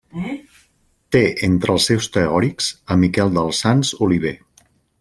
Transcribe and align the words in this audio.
Té 1.15 1.21
entre 1.47 1.75
els 1.77 1.85
seus 1.91 2.07
teòrics 2.15 2.71
a 2.95 2.99
Miquel 3.03 3.35
dels 3.37 3.61
Sants 3.67 3.93
Oliver. 4.07 4.37